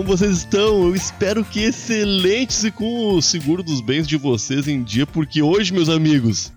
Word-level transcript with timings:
como 0.00 0.16
vocês 0.16 0.38
estão? 0.38 0.84
Eu 0.84 0.94
espero 0.94 1.44
que 1.44 1.60
excelentes 1.60 2.64
e 2.64 2.70
com 2.70 3.16
o 3.16 3.20
seguro 3.20 3.62
dos 3.62 3.82
bens 3.82 4.08
de 4.08 4.16
vocês 4.16 4.66
em 4.66 4.82
dia, 4.82 5.06
porque 5.06 5.42
hoje, 5.42 5.74
meus 5.74 5.90
amigos, 5.90 6.50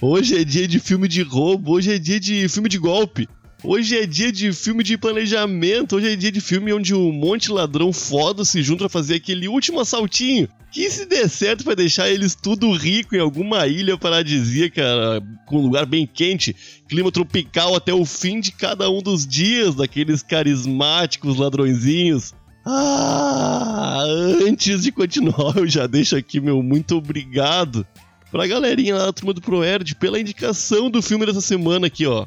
hoje 0.00 0.40
é 0.40 0.42
dia 0.42 0.66
de 0.66 0.80
filme 0.80 1.06
de 1.06 1.20
roubo, 1.20 1.72
hoje 1.72 1.92
é 1.92 1.98
dia 1.98 2.18
de 2.18 2.48
filme 2.48 2.66
de 2.66 2.78
golpe, 2.78 3.28
hoje 3.62 3.98
é 3.98 4.06
dia 4.06 4.32
de 4.32 4.54
filme 4.54 4.82
de 4.82 4.96
planejamento, 4.96 5.96
hoje 5.96 6.14
é 6.14 6.16
dia 6.16 6.32
de 6.32 6.40
filme 6.40 6.72
onde 6.72 6.94
um 6.94 7.12
monte 7.12 7.48
de 7.48 7.52
ladrão 7.52 7.92
foda 7.92 8.42
se 8.42 8.62
junta 8.62 8.84
pra 8.84 8.88
fazer 8.88 9.16
aquele 9.16 9.48
último 9.48 9.80
assaltinho. 9.80 10.48
Que 10.72 10.90
se 10.90 11.04
der 11.04 11.28
certo 11.28 11.64
vai 11.64 11.76
deixar 11.76 12.08
eles 12.08 12.34
tudo 12.34 12.72
rico 12.72 13.14
em 13.14 13.20
alguma 13.20 13.66
ilha 13.66 13.98
paradisíaca, 13.98 14.82
com 15.44 15.58
um 15.58 15.62
lugar 15.62 15.84
bem 15.84 16.06
quente, 16.06 16.56
clima 16.88 17.12
tropical 17.12 17.76
até 17.76 17.92
o 17.92 18.06
fim 18.06 18.40
de 18.40 18.50
cada 18.50 18.88
um 18.88 19.02
dos 19.02 19.26
dias 19.26 19.74
daqueles 19.74 20.22
carismáticos 20.22 21.36
ladrõezinhos. 21.36 22.32
Ah, 22.70 24.02
antes 24.46 24.82
de 24.82 24.92
continuar, 24.92 25.56
eu 25.56 25.66
já 25.66 25.86
deixo 25.86 26.14
aqui 26.14 26.38
meu 26.38 26.62
muito 26.62 26.98
obrigado 26.98 27.86
pra 28.30 28.46
galerinha 28.46 28.94
lá 28.94 29.06
da 29.06 29.12
turma 29.12 29.32
do 29.32 29.40
ProErd 29.40 29.94
pela 29.94 30.20
indicação 30.20 30.90
do 30.90 31.00
filme 31.00 31.24
dessa 31.24 31.40
semana 31.40 31.86
aqui, 31.86 32.04
ó. 32.04 32.26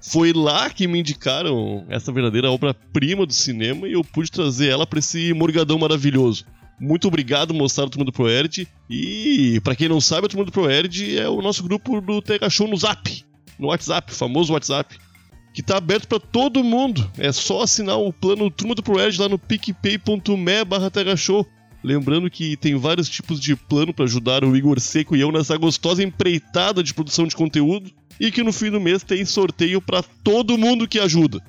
Foi 0.00 0.32
lá 0.32 0.70
que 0.70 0.88
me 0.88 0.98
indicaram 0.98 1.84
essa 1.90 2.10
verdadeira 2.10 2.50
obra-prima 2.50 3.26
do 3.26 3.34
cinema 3.34 3.86
e 3.86 3.92
eu 3.92 4.02
pude 4.02 4.30
trazer 4.30 4.68
ela 4.68 4.86
para 4.86 4.98
esse 4.98 5.34
morgadão 5.34 5.78
maravilhoso. 5.78 6.46
Muito 6.80 7.06
obrigado, 7.06 7.52
moçada 7.52 7.88
do 7.88 7.90
Turma 7.90 8.06
do 8.06 8.12
ProErd. 8.12 8.66
E, 8.88 9.60
para 9.62 9.76
quem 9.76 9.90
não 9.90 10.00
sabe, 10.00 10.24
a 10.24 10.28
Turma 10.30 10.46
do 10.46 10.50
ProErd 10.50 11.18
é 11.18 11.28
o 11.28 11.42
nosso 11.42 11.62
grupo 11.62 12.00
do 12.00 12.22
TH 12.22 12.48
Show 12.48 12.66
no 12.66 12.78
Zap, 12.78 13.24
no 13.58 13.68
WhatsApp, 13.68 14.12
famoso 14.12 14.54
WhatsApp, 14.54 14.98
que 15.52 15.62
tá 15.62 15.76
aberto 15.76 16.08
para 16.08 16.18
todo 16.18 16.64
mundo. 16.64 17.10
É 17.18 17.30
só 17.30 17.62
assinar 17.62 17.98
o 17.98 18.12
plano 18.12 18.50
Turma 18.50 18.74
do 18.74 18.82
ProErd 18.82 19.20
lá 19.20 19.28
no 19.28 19.38
picpay.me 19.38 20.64
barra 20.64 20.90
Show. 21.16 21.46
Lembrando 21.84 22.30
que 22.30 22.56
tem 22.56 22.76
vários 22.76 23.08
tipos 23.08 23.40
de 23.40 23.56
plano 23.56 23.92
para 23.92 24.04
ajudar 24.04 24.44
o 24.44 24.56
Igor 24.56 24.78
Seco 24.78 25.16
e 25.16 25.20
eu 25.20 25.32
nessa 25.32 25.56
gostosa 25.56 26.02
empreitada 26.02 26.82
de 26.82 26.94
produção 26.94 27.26
de 27.26 27.34
conteúdo. 27.34 27.90
E 28.20 28.30
que 28.30 28.42
no 28.42 28.52
fim 28.52 28.70
do 28.70 28.80
mês 28.80 29.02
tem 29.02 29.24
sorteio 29.24 29.80
para 29.80 30.02
todo 30.22 30.56
mundo 30.56 30.86
que 30.86 31.00
ajuda. 31.00 31.42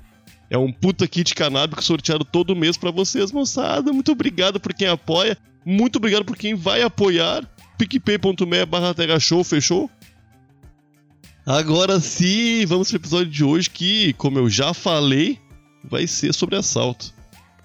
É 0.50 0.58
um 0.58 0.72
puta 0.72 1.08
kit 1.08 1.36
canábico 1.36 1.84
sorteado 1.84 2.26
todo 2.26 2.56
mês 2.56 2.78
para 2.78 2.90
vocês, 2.90 3.32
moçada. 3.32 3.94
Muito 3.94 4.12
obrigado 4.12 4.60
por 4.60 4.74
quem 4.74 4.88
apoia. 4.88 5.38
Muito 5.66 5.98
obrigado 5.98 6.26
por 6.26 6.36
quem 6.36 6.56
vai 6.56 6.82
apoiar. 6.82 7.48
picpay.me 7.78 8.66
barra 8.66 9.20
Show, 9.20 9.44
fechou? 9.44 9.90
Agora 11.46 12.00
sim, 12.00 12.66
vamos 12.66 12.88
pro 12.88 12.98
episódio 12.98 13.30
de 13.30 13.44
hoje 13.44 13.70
que, 13.70 14.14
como 14.14 14.40
eu 14.40 14.50
já 14.50 14.74
falei, 14.74 15.38
vai 15.84 16.08
ser 16.08 16.34
sobre 16.34 16.56
assalto. 16.56 17.14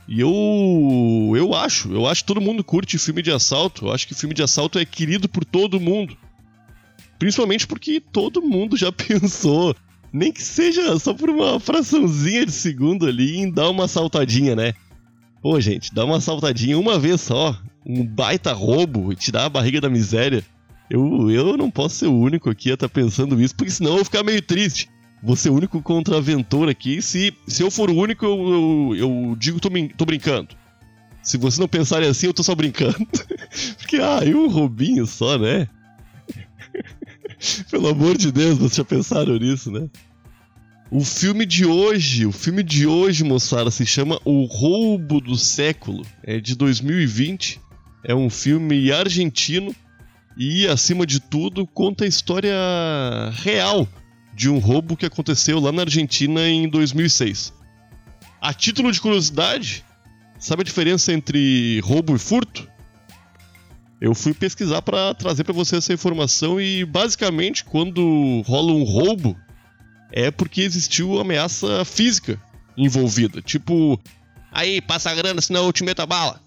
E 0.09 0.21
eu 0.21 1.33
eu 1.37 1.55
acho, 1.55 1.93
eu 1.93 2.07
acho 2.07 2.23
que 2.23 2.27
todo 2.27 2.41
mundo 2.41 2.65
curte 2.65 2.99
filme 2.99 3.23
de 3.23 3.31
assalto. 3.31 3.87
Eu 3.87 3.93
acho 3.93 4.09
que 4.09 4.15
filme 4.15 4.35
de 4.35 4.43
assalto 4.43 4.79
é 4.79 4.85
querido 4.85 5.29
por 5.29 5.45
todo 5.45 5.79
mundo. 5.79 6.17
Principalmente 7.19 7.67
porque 7.67 8.01
todo 8.01 8.43
mundo 8.43 8.77
já 8.77 8.91
pensou 8.93 9.77
nem 10.13 10.33
que 10.33 10.43
seja 10.43 10.99
só 10.99 11.15
por 11.15 11.31
uma 11.31 11.61
fraçãozinha 11.61 12.47
de 12.47 12.53
segundo 12.53 13.07
ali 13.07 13.37
em 13.37 13.51
dar 13.51 13.69
uma 13.69 13.87
saltadinha, 13.87 14.57
né? 14.57 14.73
Pô, 15.41 15.61
gente, 15.61 15.95
dá 15.95 16.05
uma 16.05 16.21
saltadinha 16.21 16.79
uma 16.79 16.99
vez 16.99 17.21
só. 17.21 17.57
Um 17.87 18.05
baita 18.05 18.53
roubo 18.53 19.13
e 19.13 19.17
tirar 19.17 19.45
a 19.45 19.49
barriga 19.49 19.81
da 19.81 19.89
miséria. 19.89 20.45
Eu, 20.91 21.31
eu 21.31 21.57
não 21.57 21.71
posso 21.71 21.97
ser 21.97 22.07
o 22.07 22.19
único 22.19 22.49
aqui 22.49 22.71
a 22.71 22.75
estar 22.75 22.89
tá 22.89 22.95
pensando 22.95 23.41
isso, 23.41 23.55
porque 23.55 23.71
senão 23.71 23.91
eu 23.91 23.97
vou 23.97 24.05
ficar 24.05 24.23
meio 24.23 24.41
triste. 24.41 24.89
Vou 25.23 25.37
ser 25.37 25.51
o 25.51 25.55
único 25.55 25.83
contraventor 25.83 26.69
aqui. 26.69 27.03
Se, 27.03 27.35
se 27.47 27.63
eu 27.63 27.71
for 27.71 27.91
o 27.91 27.97
único, 27.97 28.25
eu, 28.25 28.39
eu, 28.39 28.97
eu 28.97 29.37
digo 29.37 29.61
tô, 29.61 29.69
tô 29.97 30.05
brincando. 30.05 30.49
Se 31.23 31.37
vocês 31.37 31.59
não 31.59 31.69
pensarem 31.69 32.09
assim, 32.09 32.27
eu 32.27 32.35
tô 32.35 32.43
só 32.43 32.55
brincando. 32.55 33.07
porque, 33.77 33.97
ah, 33.97 34.25
e 34.25 34.35
um 34.35 34.49
roubinho 34.49 35.07
só, 35.07 35.37
né? 35.37 35.69
Pelo 37.71 37.89
amor 37.89 38.17
de 38.17 38.33
Deus, 38.33 38.57
vocês 38.59 38.77
já 38.77 38.85
pensaram 38.85 39.37
nisso, 39.37 39.71
né? 39.71 39.89
O 40.91 41.05
filme 41.05 41.45
de 41.45 41.67
hoje, 41.67 42.25
o 42.25 42.33
filme 42.33 42.63
de 42.63 42.87
hoje, 42.87 43.23
moçada, 43.23 43.71
se 43.71 43.85
chama 43.85 44.19
O 44.25 44.45
Roubo 44.45 45.21
do 45.21 45.37
Século. 45.37 46.07
É 46.23 46.41
de 46.41 46.55
2020. 46.55 47.61
É 48.05 48.15
um 48.15 48.31
filme 48.31 48.91
argentino 48.91 49.75
e, 50.39 50.69
acima 50.69 51.05
de 51.05 51.19
tudo, 51.19 51.67
conta 51.67 52.05
a 52.05 52.07
história 52.07 52.55
real 53.43 53.89
de 54.33 54.49
um 54.49 54.59
roubo 54.59 54.97
que 54.97 55.05
aconteceu 55.05 55.59
lá 55.59 55.73
na 55.73 55.83
Argentina 55.83 56.49
em 56.49 56.69
2006. 56.69 57.53
A 58.41 58.55
título 58.55 58.93
de 58.93 59.01
curiosidade, 59.01 59.85
sabe 60.39 60.63
a 60.63 60.65
diferença 60.65 61.13
entre 61.13 61.81
roubo 61.81 62.15
e 62.15 62.19
furto? 62.21 62.69
Eu 64.01 64.15
fui 64.15 64.33
pesquisar 64.33 64.81
para 64.81 65.13
trazer 65.13 65.43
para 65.43 65.53
você 65.53 65.79
essa 65.79 65.93
informação 65.93 66.61
e 66.61 66.85
basicamente 66.85 67.65
quando 67.65 68.43
rola 68.47 68.73
um 68.73 68.85
roubo 68.85 69.37
é 70.13 70.31
porque 70.31 70.61
existiu 70.61 71.19
ameaça 71.19 71.85
física 71.85 72.41
envolvida, 72.77 73.43
tipo, 73.43 74.01
aí 74.53 74.81
passa 74.81 75.11
a 75.11 75.15
grana 75.17 75.41
senão 75.41 75.67
eu 75.67 75.73
te 75.73 75.83
meto 75.83 76.01
a 76.01 76.07
bala. 76.07 76.41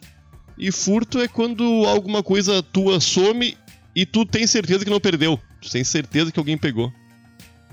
E 0.58 0.72
furto 0.72 1.20
é 1.20 1.28
quando 1.28 1.64
alguma 1.86 2.24
coisa 2.24 2.64
tua 2.64 3.02
some 3.02 3.58
e 3.96 4.06
tu 4.06 4.26
tem 4.26 4.48
certeza 4.48 4.84
que 4.84 4.92
não 4.92 5.00
perdeu, 5.00 5.40
tu 5.62 5.70
tem 5.70 5.84
certeza 5.84 6.32
que 6.32 6.40
alguém 6.40 6.58
pegou. 6.58 6.92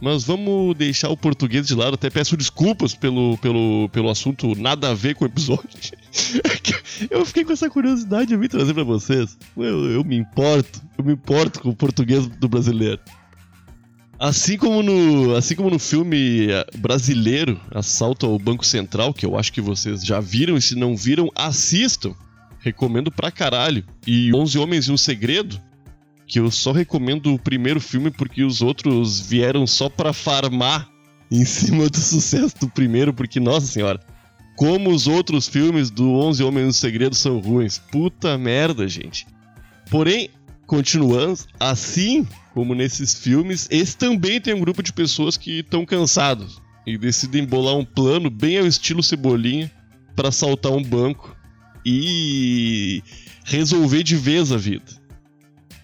Mas 0.00 0.24
vamos 0.24 0.76
deixar 0.76 1.08
o 1.08 1.16
português 1.16 1.66
de 1.66 1.74
lado. 1.74 1.94
Até 1.94 2.08
peço 2.08 2.36
desculpas 2.36 2.94
pelo, 2.94 3.36
pelo, 3.38 3.88
pelo 3.88 4.08
assunto 4.08 4.54
nada 4.54 4.90
a 4.90 4.94
ver 4.94 5.14
com 5.14 5.24
o 5.24 5.28
episódio. 5.28 5.68
eu 7.10 7.24
fiquei 7.26 7.44
com 7.44 7.52
essa 7.52 7.68
curiosidade 7.68 8.28
de 8.28 8.36
me 8.36 8.48
trazer 8.48 8.74
para 8.74 8.84
vocês. 8.84 9.36
Eu, 9.56 9.90
eu 9.90 10.04
me 10.04 10.16
importo. 10.16 10.80
Eu 10.96 11.04
me 11.04 11.12
importo 11.14 11.60
com 11.60 11.70
o 11.70 11.76
português 11.76 12.26
do 12.26 12.48
brasileiro. 12.48 13.00
Assim 14.18 14.56
como 14.56 14.82
no, 14.82 15.36
assim 15.36 15.54
como 15.54 15.70
no 15.70 15.78
filme 15.78 16.48
brasileiro 16.76 17.60
Assalto 17.70 18.26
ao 18.26 18.36
Banco 18.36 18.66
Central, 18.66 19.14
que 19.14 19.24
eu 19.24 19.38
acho 19.38 19.52
que 19.52 19.60
vocês 19.60 20.04
já 20.04 20.18
viram 20.18 20.56
e 20.56 20.62
se 20.62 20.74
não 20.74 20.96
viram, 20.96 21.30
assistam. 21.34 22.14
Recomendo 22.60 23.10
pra 23.10 23.30
caralho. 23.30 23.84
E 24.06 24.34
11 24.34 24.58
Homens 24.58 24.86
e 24.86 24.92
um 24.92 24.96
Segredo, 24.96 25.60
que 26.28 26.39
eu 26.39 26.50
só 26.50 26.72
recomendo 26.72 27.33
o 27.33 27.39
primeiro 27.39 27.81
filme 27.81 28.11
porque 28.11 28.44
os 28.44 28.61
outros 28.61 29.19
vieram 29.19 29.66
só 29.66 29.89
para 29.89 30.12
farmar 30.12 30.89
em 31.31 31.44
cima 31.44 31.89
do 31.89 31.97
sucesso 31.97 32.55
do 32.61 32.69
primeiro, 32.69 33.12
porque, 33.15 33.41
nossa 33.41 33.66
senhora, 33.66 33.99
como 34.56 34.91
os 34.91 35.06
outros 35.06 35.49
filmes 35.49 35.91
do 35.91 36.11
Onze 36.12 36.43
Homens 36.44 36.66
no 36.66 36.72
Segredo 36.72 37.15
são 37.15 37.39
ruins. 37.39 37.78
Puta 37.78 38.37
merda, 38.37 38.87
gente. 38.87 39.27
Porém, 39.91 40.28
continuando, 40.66 41.41
assim 41.59 42.27
como 42.53 42.75
nesses 42.75 43.15
filmes, 43.15 43.66
esse 43.71 43.97
também 43.97 44.41
tem 44.41 44.53
um 44.53 44.60
grupo 44.60 44.83
de 44.83 44.93
pessoas 44.93 45.37
que 45.37 45.60
estão 45.60 45.87
cansados 45.87 46.60
e 46.87 46.99
decidem 46.99 47.45
bolar 47.47 47.77
um 47.77 47.84
plano 47.84 48.28
bem 48.28 48.59
ao 48.59 48.66
estilo 48.66 49.03
Cebolinha 49.03 49.71
para 50.15 50.28
assaltar 50.28 50.72
um 50.72 50.83
banco 50.83 51.37
e 51.87 53.03
resolver 53.45 54.03
de 54.03 54.16
vez 54.16 54.53
a 54.53 54.56
vida. 54.56 55.07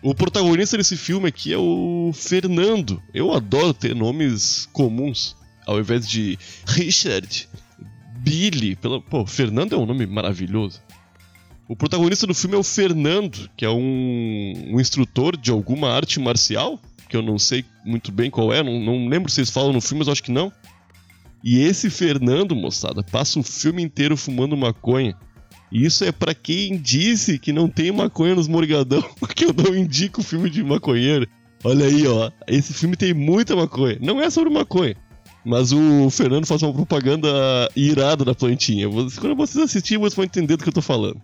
O 0.05 0.15
protagonista 0.15 0.77
desse 0.77 0.99
filme 0.99 1.29
aqui 1.31 1.51
é 1.51 1.57
o 1.57 2.11
Fernando. 2.13 3.03
Eu 3.15 3.33
adoro 3.33 3.73
ter 3.73 3.97
nomes 3.97 4.69
comuns. 4.71 5.35
Ao 5.67 5.81
invés 5.81 6.07
de 6.07 6.39
Richard, 6.67 7.49
Billy. 8.19 8.77
Pela... 8.77 9.01
Pô, 9.01 9.25
Fernando 9.25 9.75
é 9.75 9.79
um 9.79 9.87
nome 9.87 10.05
maravilhoso. 10.05 10.83
O 11.67 11.75
protagonista 11.75 12.27
do 12.27 12.35
filme 12.35 12.55
é 12.55 12.59
o 12.59 12.63
Fernando, 12.63 13.49
que 13.57 13.65
é 13.65 13.71
um, 13.71 14.75
um 14.75 14.79
instrutor 14.79 15.39
de 15.39 15.51
alguma 15.51 15.91
arte 15.91 16.21
marcial, 16.21 16.79
que 17.09 17.17
eu 17.17 17.23
não 17.23 17.39
sei 17.39 17.65
muito 17.83 18.13
bem 18.13 18.31
qual 18.31 18.53
é, 18.53 18.63
não, 18.63 18.79
não 18.79 19.09
lembro 19.09 19.33
se 19.33 19.41
eles 19.41 19.49
falam 19.49 19.73
no 19.73 19.81
filme, 19.81 20.01
mas 20.01 20.09
acho 20.09 20.23
que 20.23 20.31
não. 20.31 20.53
E 21.43 21.61
esse 21.61 21.89
Fernando, 21.89 22.55
moçada, 22.55 23.03
passa 23.03 23.41
o 23.41 23.43
filme 23.43 23.83
inteiro 23.83 24.19
fumando 24.19 24.55
maconha. 24.55 25.17
Isso 25.75 26.05
é 26.05 26.13
para 26.13 26.33
quem 26.33 26.77
disse 26.77 27.37
que 27.37 27.53
não 27.53 27.69
tem 27.69 27.91
maconha 27.91 28.37
nos 28.37 28.47
Morgadão, 28.47 29.03
que 29.35 29.45
eu 29.45 29.53
não 29.53 29.75
indico 29.75 30.23
filme 30.23 30.49
de 30.49 30.63
maconheiro. 30.63 31.27
Olha 31.65 31.87
aí, 31.87 32.07
ó. 32.07 32.31
Esse 32.47 32.73
filme 32.73 32.97
tem 32.97 33.13
muita 33.13 33.57
maconha. 33.57 33.99
Não 34.01 34.23
é 34.23 34.31
sobre 34.31 34.51
maconha. 34.51 34.95
Mas 35.45 35.73
o 35.73 36.09
Fernando 36.11 36.47
faz 36.47 36.63
uma 36.63 36.73
propaganda 36.73 37.29
irada 37.75 38.25
da 38.25 38.37
plantinha. 38.37 38.89
Quando 38.89 39.35
vocês 39.35 39.65
assistirem, 39.65 40.01
vocês 40.01 40.15
vão 40.15 40.25
entender 40.25 40.57
do 40.57 40.63
que 40.63 40.69
eu 40.69 40.75
tô 40.75 40.81
falando. 40.81 41.21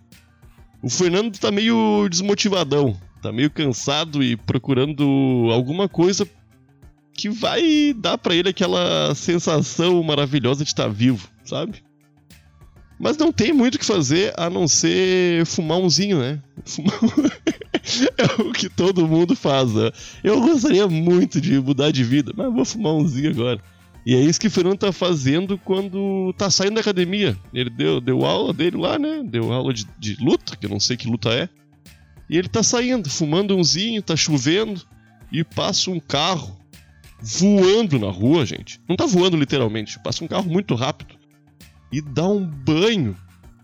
O 0.83 0.89
Fernando 0.89 1.37
tá 1.39 1.49
meio 1.49 2.09
desmotivadão. 2.09 2.99
Tá 3.21 3.31
meio 3.31 3.49
cansado 3.49 4.21
e 4.21 4.35
procurando 4.35 5.47
alguma 5.53 5.87
coisa 5.87 6.27
que 7.13 7.29
vai 7.29 7.93
dar 7.97 8.17
para 8.17 8.35
ele 8.35 8.49
aquela 8.49 9.15
sensação 9.15 10.03
maravilhosa 10.03 10.65
de 10.65 10.71
estar 10.71 10.87
tá 10.87 10.89
vivo, 10.89 11.29
sabe? 11.45 11.83
Mas 13.01 13.17
não 13.17 13.31
tem 13.31 13.51
muito 13.51 13.75
o 13.75 13.79
que 13.79 13.85
fazer 13.85 14.31
a 14.37 14.47
não 14.47 14.67
ser 14.67 15.43
fumar 15.47 15.79
umzinho, 15.79 16.19
né? 16.19 16.39
Fumar... 16.63 16.93
é 18.15 18.41
o 18.43 18.53
que 18.53 18.69
todo 18.69 19.07
mundo 19.07 19.35
faz, 19.35 19.73
né? 19.73 19.89
Eu 20.23 20.39
gostaria 20.39 20.87
muito 20.87 21.41
de 21.41 21.59
mudar 21.59 21.89
de 21.89 22.03
vida, 22.03 22.31
mas 22.37 22.53
vou 22.53 22.63
fumar 22.63 22.93
umzinho 22.93 23.31
agora. 23.31 23.59
E 24.05 24.13
é 24.13 24.19
isso 24.21 24.39
que 24.39 24.45
o 24.45 24.51
Fernando 24.51 24.77
tá 24.77 24.91
fazendo 24.91 25.57
quando 25.57 26.31
tá 26.37 26.51
saindo 26.51 26.75
da 26.75 26.81
academia. 26.81 27.35
Ele 27.51 27.71
deu, 27.71 27.99
deu 27.99 28.23
aula 28.23 28.53
dele 28.53 28.77
lá, 28.77 28.99
né? 28.99 29.23
Deu 29.25 29.51
aula 29.51 29.73
de, 29.73 29.87
de 29.97 30.15
luta, 30.23 30.55
que 30.55 30.67
eu 30.67 30.69
não 30.69 30.79
sei 30.79 30.95
que 30.95 31.09
luta 31.09 31.29
é. 31.33 31.49
E 32.29 32.37
ele 32.37 32.47
tá 32.47 32.61
saindo, 32.61 33.09
fumando 33.09 33.57
umzinho, 33.57 34.03
tá 34.03 34.15
chovendo, 34.15 34.79
e 35.31 35.43
passa 35.43 35.89
um 35.89 35.99
carro 35.99 36.55
voando 37.19 37.97
na 37.97 38.11
rua, 38.11 38.45
gente. 38.45 38.79
Não 38.87 38.95
tá 38.95 39.07
voando 39.07 39.35
literalmente, 39.35 39.99
passa 40.03 40.23
um 40.23 40.27
carro 40.27 40.47
muito 40.47 40.75
rápido 40.75 41.20
e 41.91 42.01
dá 42.01 42.27
um 42.27 42.45
banho 42.45 43.15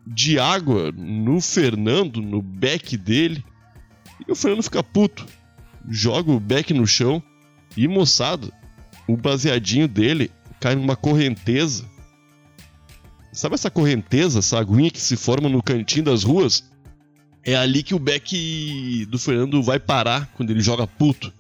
de 0.05 0.39
água 0.39 0.91
no 0.91 1.41
Fernando, 1.41 2.21
no 2.21 2.41
beck 2.41 2.97
dele. 2.97 3.43
E 4.27 4.31
o 4.31 4.35
Fernando 4.35 4.63
fica 4.63 4.83
puto. 4.83 5.25
Joga 5.89 6.31
o 6.31 6.39
beck 6.39 6.73
no 6.73 6.85
chão 6.85 7.21
e, 7.75 7.87
moçada, 7.87 8.51
o 9.07 9.15
baseadinho 9.15 9.87
dele 9.87 10.31
cai 10.59 10.75
numa 10.75 10.95
correnteza. 10.95 11.85
Sabe 13.31 13.55
essa 13.55 13.69
correnteza, 13.69 14.39
essa 14.39 14.59
aguinha 14.59 14.89
que 14.89 14.99
se 14.99 15.15
forma 15.15 15.47
no 15.47 15.61
cantinho 15.61 16.05
das 16.05 16.23
ruas? 16.23 16.69
É 17.43 17.55
ali 17.55 17.83
que 17.83 17.93
o 17.93 17.99
Beck 17.99 19.05
do 19.05 19.19
Fernando 19.19 19.61
vai 19.61 19.79
parar 19.79 20.27
quando 20.33 20.49
ele 20.49 20.59
joga 20.59 20.87
puto. 20.87 21.31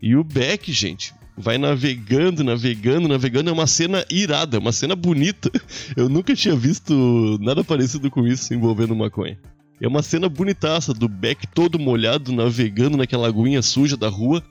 E 0.00 0.14
o 0.14 0.22
Beck, 0.22 0.72
gente, 0.72 1.12
vai 1.36 1.58
navegando, 1.58 2.44
navegando, 2.44 3.08
navegando. 3.08 3.50
É 3.50 3.52
uma 3.52 3.66
cena 3.66 4.04
irada, 4.10 4.58
uma 4.58 4.72
cena 4.72 4.94
bonita. 4.94 5.50
Eu 5.96 6.08
nunca 6.08 6.34
tinha 6.34 6.54
visto 6.54 7.38
nada 7.40 7.64
parecido 7.64 8.10
com 8.10 8.26
isso 8.26 8.54
envolvendo 8.54 8.94
maconha. 8.94 9.38
É 9.80 9.88
uma 9.88 10.02
cena 10.02 10.28
bonitaça 10.28 10.94
do 10.94 11.08
Beck 11.08 11.46
todo 11.48 11.78
molhado, 11.78 12.32
navegando 12.32 12.96
naquela 12.96 13.28
aguinha 13.28 13.60
suja 13.60 13.96
da 13.96 14.08
rua. 14.08 14.42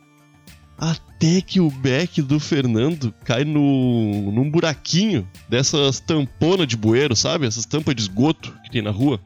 Até 0.77 1.39
que 1.39 1.61
o 1.61 1.69
Beck 1.69 2.21
do 2.21 2.39
Fernando 2.39 3.13
cai 3.23 3.45
no, 3.45 4.31
num 4.31 4.49
buraquinho 4.49 5.27
dessas 5.47 5.99
tamponas 5.99 6.67
de 6.67 6.75
bueiro, 6.75 7.15
sabe? 7.15 7.45
Essas 7.45 7.65
tampas 7.65 7.95
de 7.95 8.01
esgoto 8.01 8.53
que 8.63 8.71
tem 8.71 8.81
na 8.81 8.91
rua. 8.91 9.19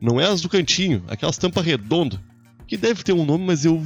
Não 0.00 0.20
é 0.20 0.26
as 0.26 0.42
do 0.42 0.48
cantinho, 0.48 1.02
aquelas 1.08 1.38
tampas 1.38 1.64
redondas. 1.64 2.20
Que 2.66 2.76
deve 2.76 3.02
ter 3.02 3.12
um 3.12 3.24
nome, 3.24 3.44
mas 3.46 3.64
eu 3.64 3.82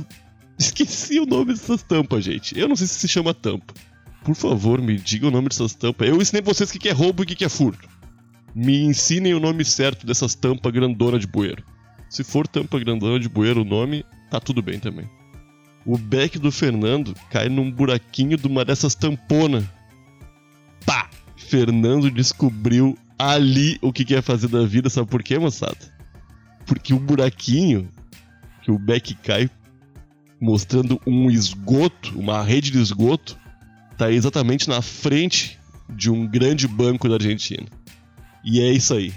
esqueci 0.59 1.21
o 1.21 1.27
nome 1.27 1.53
dessas 1.53 1.83
tampas, 1.83 2.25
gente. 2.25 2.59
Eu 2.59 2.69
não 2.69 2.77
sei 2.77 2.87
se 2.87 2.95
se 2.95 3.09
chama 3.09 3.35
tampa. 3.35 3.75
Por 4.25 4.35
favor, 4.35 4.81
me 4.81 4.97
diga 4.99 5.29
o 5.29 5.31
nome 5.31 5.49
dessas 5.49 5.75
tampas. 5.75 6.09
Eu 6.09 6.21
ensinei 6.21 6.43
vocês 6.43 6.71
o 6.71 6.79
que 6.79 6.89
é 6.89 6.93
roubo 6.93 7.23
e 7.23 7.25
o 7.25 7.27
que 7.27 7.45
é 7.45 7.49
furto. 7.49 7.89
Me 8.55 8.83
ensinem 8.83 9.35
o 9.35 9.41
nome 9.41 9.65
certo 9.65 10.07
dessas 10.07 10.35
tampas 10.35 10.73
grandona 10.73 11.19
de 11.19 11.27
bueiro. 11.27 11.63
Se 12.09 12.25
for 12.25 12.47
tampa 12.49 12.79
grandona 12.79 13.21
de 13.21 13.29
bueiro 13.29 13.63
o 13.63 13.65
nome, 13.65 14.05
tá 14.31 14.41
tudo 14.41 14.63
bem 14.63 14.79
também. 14.79 15.09
O 15.85 15.97
beck 15.97 16.39
do 16.39 16.51
Fernando 16.51 17.15
cai 17.31 17.49
num 17.49 17.71
buraquinho 17.71 18.37
de 18.37 18.47
uma 18.47 18.65
dessas 18.65 18.95
tamponas. 18.95 19.65
Pá! 20.85 21.09
Fernando 21.37 22.11
descobriu 22.11 22.99
ali 23.19 23.79
o 23.81 23.93
que 23.93 24.05
quer 24.05 24.23
fazer 24.23 24.49
da 24.49 24.67
vida, 24.67 24.91
sabe 24.91 25.09
por 25.09 25.23
quê, 25.23 25.39
moçada? 25.39 25.79
Porque 26.67 26.93
o 26.93 26.99
buraquinho 26.99 27.89
que 28.63 28.71
o 28.71 28.79
beck 28.79 29.15
cai 29.15 29.49
mostrando 30.41 31.01
um 31.07 31.31
esgoto, 31.31 32.19
uma 32.19 32.43
rede 32.43 32.71
de 32.71 32.81
esgoto, 32.81 33.37
tá 33.97 34.11
exatamente 34.11 34.69
na 34.69 34.83
frente 34.83 35.59
de 35.89 36.11
um 36.11 36.27
grande 36.27 36.67
banco 36.67 37.09
da 37.09 37.15
Argentina. 37.15 37.67
E 38.45 38.61
é 38.61 38.71
isso 38.71 38.95
aí. 38.95 39.13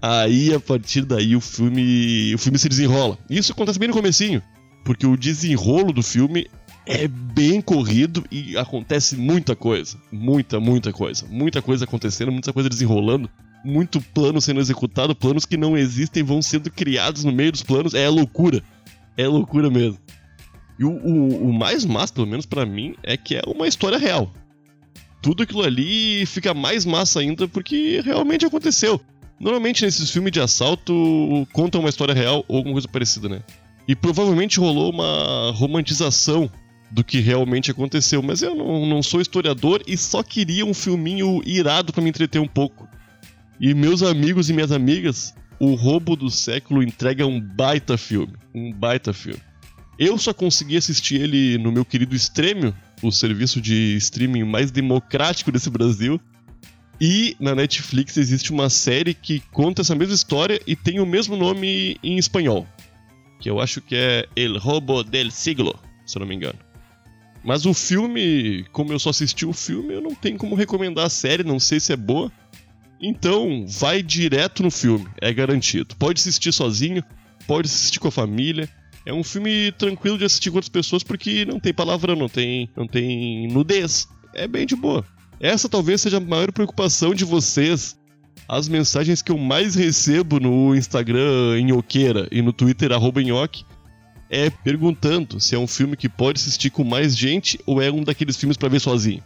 Aí, 0.00 0.54
a 0.54 0.60
partir 0.60 1.02
daí, 1.02 1.34
o 1.34 1.40
filme, 1.40 2.34
o 2.34 2.38
filme 2.38 2.58
se 2.58 2.68
desenrola. 2.68 3.18
Isso 3.28 3.52
acontece 3.52 3.78
bem 3.78 3.88
no 3.88 3.94
comecinho 3.94 4.42
porque 4.88 5.06
o 5.06 5.18
desenrolo 5.18 5.92
do 5.92 6.02
filme 6.02 6.46
é 6.86 7.06
bem 7.06 7.60
corrido 7.60 8.24
e 8.30 8.56
acontece 8.56 9.18
muita 9.18 9.54
coisa. 9.54 9.98
Muita, 10.10 10.58
muita 10.58 10.94
coisa. 10.94 11.26
Muita 11.28 11.60
coisa 11.60 11.84
acontecendo, 11.84 12.32
muita 12.32 12.54
coisa 12.54 12.70
desenrolando. 12.70 13.28
Muito 13.62 14.00
plano 14.00 14.40
sendo 14.40 14.60
executado, 14.60 15.14
planos 15.14 15.44
que 15.44 15.58
não 15.58 15.76
existem 15.76 16.22
vão 16.22 16.40
sendo 16.40 16.70
criados 16.70 17.22
no 17.22 17.30
meio 17.30 17.52
dos 17.52 17.62
planos. 17.62 17.92
É 17.92 18.08
loucura. 18.08 18.62
É 19.14 19.28
loucura 19.28 19.68
mesmo. 19.68 19.98
E 20.78 20.84
o, 20.84 20.90
o, 20.90 21.48
o 21.48 21.52
mais 21.52 21.84
massa, 21.84 22.12
pelo 22.12 22.26
menos 22.26 22.46
para 22.46 22.64
mim, 22.64 22.94
é 23.02 23.16
que 23.16 23.34
é 23.34 23.42
uma 23.46 23.66
história 23.66 23.98
real. 23.98 24.32
Tudo 25.20 25.42
aquilo 25.42 25.62
ali 25.62 26.24
fica 26.26 26.54
mais 26.54 26.86
massa 26.86 27.20
ainda 27.20 27.48
porque 27.48 28.00
realmente 28.04 28.46
aconteceu. 28.46 29.00
Normalmente 29.40 29.84
nesses 29.84 30.10
filmes 30.10 30.32
de 30.32 30.40
assalto 30.40 31.46
contam 31.52 31.80
uma 31.80 31.90
história 31.90 32.14
real 32.14 32.44
ou 32.48 32.56
alguma 32.58 32.74
coisa 32.74 32.88
parecida, 32.88 33.28
né? 33.28 33.42
E 33.86 33.96
provavelmente 33.96 34.60
rolou 34.60 34.92
uma 34.92 35.50
romantização 35.52 36.50
do 36.90 37.04
que 37.04 37.20
realmente 37.20 37.70
aconteceu, 37.70 38.22
mas 38.22 38.42
eu 38.42 38.54
não, 38.54 38.86
não 38.86 39.02
sou 39.02 39.20
historiador 39.20 39.82
e 39.86 39.96
só 39.96 40.22
queria 40.22 40.64
um 40.64 40.74
filminho 40.74 41.42
irado 41.44 41.92
para 41.92 42.02
me 42.02 42.08
entreter 42.08 42.40
um 42.40 42.46
pouco. 42.46 42.88
E 43.60 43.74
meus 43.74 44.02
amigos 44.02 44.48
e 44.48 44.52
minhas 44.52 44.72
amigas, 44.72 45.34
O 45.60 45.74
Roubo 45.74 46.14
do 46.14 46.30
Século 46.30 46.82
entrega 46.82 47.26
um 47.26 47.40
baita 47.40 47.98
filme. 47.98 48.34
Um 48.54 48.72
baita 48.72 49.12
filme. 49.12 49.40
Eu 49.98 50.16
só 50.16 50.32
consegui 50.32 50.76
assistir 50.76 51.20
ele 51.20 51.58
no 51.58 51.72
meu 51.72 51.84
querido 51.84 52.14
Stremio, 52.14 52.74
o 53.02 53.10
serviço 53.10 53.60
de 53.60 53.96
streaming 53.96 54.44
mais 54.44 54.70
democrático 54.70 55.50
desse 55.50 55.68
Brasil. 55.68 56.20
E 57.00 57.36
na 57.38 57.54
Netflix 57.54 58.16
existe 58.16 58.52
uma 58.52 58.68
série 58.68 59.14
que 59.14 59.40
conta 59.52 59.82
essa 59.82 59.94
mesma 59.94 60.14
história 60.14 60.60
e 60.66 60.74
tem 60.74 61.00
o 61.00 61.06
mesmo 61.06 61.36
nome 61.36 61.96
em 62.02 62.18
espanhol 62.18 62.66
que 63.38 63.48
eu 63.48 63.60
acho 63.60 63.80
que 63.80 63.94
é 63.94 64.26
El 64.36 64.58
Robo 64.58 65.02
del 65.02 65.30
Siglo, 65.30 65.78
se 66.06 66.18
eu 66.18 66.20
não 66.20 66.26
me 66.26 66.34
engano. 66.34 66.58
Mas 67.44 67.64
o 67.64 67.72
filme, 67.72 68.64
como 68.72 68.92
eu 68.92 68.98
só 68.98 69.10
assisti 69.10 69.46
o 69.46 69.52
filme, 69.52 69.94
eu 69.94 70.00
não 70.00 70.14
tenho 70.14 70.36
como 70.36 70.56
recomendar 70.56 71.06
a 71.06 71.10
série, 71.10 71.44
não 71.44 71.60
sei 71.60 71.78
se 71.78 71.92
é 71.92 71.96
boa. 71.96 72.32
Então, 73.00 73.64
vai 73.66 74.02
direto 74.02 74.62
no 74.62 74.70
filme, 74.70 75.06
é 75.20 75.32
garantido. 75.32 75.94
Pode 75.96 76.20
assistir 76.20 76.52
sozinho, 76.52 77.02
pode 77.46 77.68
assistir 77.68 78.00
com 78.00 78.08
a 78.08 78.12
família. 78.12 78.68
É 79.06 79.12
um 79.12 79.24
filme 79.24 79.72
tranquilo 79.72 80.18
de 80.18 80.24
assistir 80.24 80.50
com 80.50 80.56
outras 80.56 80.68
pessoas 80.68 81.02
porque 81.02 81.44
não 81.44 81.58
tem 81.58 81.72
palavra, 81.72 82.14
não 82.14 82.28
tem, 82.28 82.68
não 82.76 82.86
tem 82.86 83.48
nudez. 83.48 84.08
É 84.34 84.46
bem 84.46 84.66
de 84.66 84.76
boa. 84.76 85.04
Essa 85.40 85.68
talvez 85.68 86.00
seja 86.00 86.18
a 86.18 86.20
maior 86.20 86.52
preocupação 86.52 87.14
de 87.14 87.24
vocês 87.24 87.98
as 88.48 88.66
mensagens 88.66 89.20
que 89.20 89.30
eu 89.30 89.36
mais 89.36 89.74
recebo 89.74 90.40
no 90.40 90.74
Instagram 90.74 91.60
Nhoqueira 91.62 92.26
e 92.32 92.40
no 92.40 92.52
Twitter 92.52 92.92
arroba 92.92 93.22
Nhoque 93.22 93.64
é 94.30 94.48
perguntando 94.48 95.38
se 95.38 95.54
é 95.54 95.58
um 95.58 95.66
filme 95.66 95.96
que 95.96 96.08
pode 96.08 96.40
assistir 96.40 96.70
com 96.70 96.82
mais 96.82 97.16
gente 97.16 97.60
ou 97.66 97.80
é 97.80 97.90
um 97.90 98.02
daqueles 98.02 98.36
filmes 98.36 98.56
para 98.56 98.68
ver 98.68 98.80
sozinho. 98.80 99.22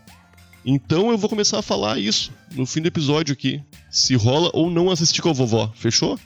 Então 0.64 1.11
eu 1.11 1.18
vou 1.18 1.28
começar 1.28 1.58
a 1.58 1.62
falar 1.62 1.99
isso 1.99 2.32
no 2.52 2.66
fim 2.66 2.80
do 2.80 2.88
episódio 2.88 3.32
aqui. 3.32 3.61
Se 3.90 4.14
rola 4.14 4.50
ou 4.52 4.70
não 4.70 4.90
assistir 4.90 5.23
com 5.23 5.30
a 5.30 5.32
vovó, 5.32 5.73
fechou? 5.75 6.18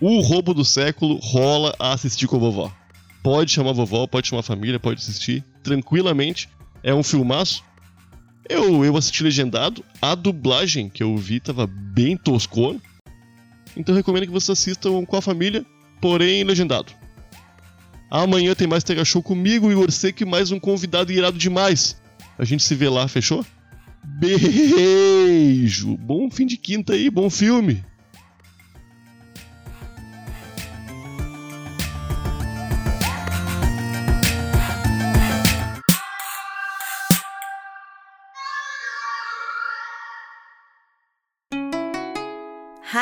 O 0.00 0.20
roubo 0.20 0.52
do 0.52 0.64
século 0.64 1.16
rola 1.16 1.74
a 1.78 1.92
assistir 1.92 2.26
com 2.26 2.36
a 2.36 2.40
vovó. 2.40 2.72
Pode 3.22 3.52
chamar 3.52 3.70
a 3.70 3.74
vovó, 3.74 4.06
pode 4.06 4.28
chamar 4.28 4.40
a 4.40 4.42
família, 4.42 4.78
pode 4.78 5.00
assistir 5.00 5.44
tranquilamente. 5.62 6.48
É 6.82 6.94
um 6.94 7.02
filmaço. 7.02 7.64
Eu, 8.48 8.84
eu 8.84 8.96
assisti 8.96 9.22
legendado, 9.22 9.82
a 10.02 10.14
dublagem 10.14 10.90
que 10.90 11.02
eu 11.02 11.16
vi 11.16 11.40
tava 11.40 11.66
bem 11.66 12.16
toscona. 12.16 12.78
Então 13.76 13.94
recomendo 13.94 14.26
que 14.26 14.32
vocês 14.32 14.58
assistam 14.58 15.04
com 15.04 15.16
a 15.16 15.22
família, 15.22 15.64
porém 16.00 16.44
legendado. 16.44 16.92
Amanhã 18.10 18.54
tem 18.54 18.68
mais 18.68 18.84
Tega 18.84 19.04
Show 19.04 19.22
comigo, 19.22 19.72
Igor 19.72 19.90
Seco 19.90 20.22
e 20.22 20.26
mais 20.26 20.50
um 20.50 20.60
convidado 20.60 21.10
irado 21.10 21.38
demais. 21.38 21.96
A 22.38 22.44
gente 22.44 22.62
se 22.62 22.74
vê 22.74 22.88
lá, 22.88 23.08
fechou? 23.08 23.44
Beijo! 24.04 25.96
Bom 25.96 26.30
fim 26.30 26.46
de 26.46 26.56
quinta 26.56 26.92
aí, 26.92 27.08
bom 27.08 27.30
filme! 27.30 27.82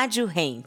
Rádio 0.02 0.26
Hemp. 0.26 0.66